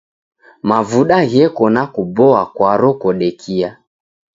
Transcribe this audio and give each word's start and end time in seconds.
Mavuda 0.69 1.17
gheko 1.31 1.65
nakuboa 1.73 2.41
kwaro 2.55 2.89
kodekia. 3.01 3.69